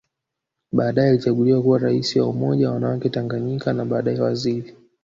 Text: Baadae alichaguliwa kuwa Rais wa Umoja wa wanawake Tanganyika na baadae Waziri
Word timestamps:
Baadae 0.71 1.09
alichaguliwa 1.09 1.61
kuwa 1.63 1.79
Rais 1.79 2.15
wa 2.15 2.27
Umoja 2.27 2.67
wa 2.67 2.73
wanawake 2.73 3.09
Tanganyika 3.09 3.73
na 3.73 3.85
baadae 3.85 4.19
Waziri 4.19 4.75